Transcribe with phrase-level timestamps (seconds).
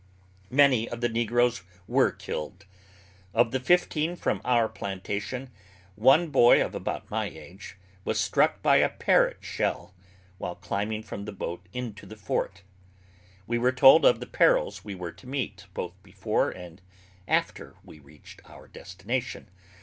[0.49, 2.65] Many of the negroes were killed.
[3.35, 5.51] Of the fifteen from our plantation,
[5.95, 9.93] one boy of about my age was struck by a parrot shell
[10.39, 12.63] while climbing from the boat into the fort.
[13.45, 16.81] We were told of the perils we were to meet, both before and
[17.27, 19.49] after we reached our destination.